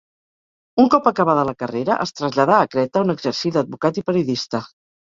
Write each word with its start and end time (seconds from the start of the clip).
Un 0.83 0.89
cop 0.95 1.09
acabada 1.11 1.43
la 1.51 1.53
carrera 1.59 1.99
es 2.07 2.15
traslladà 2.21 2.59
a 2.63 2.73
Creta 2.75 3.07
on 3.07 3.19
exercí 3.19 3.55
d'advocat 3.59 4.05
i 4.05 4.09
periodista. 4.13 4.69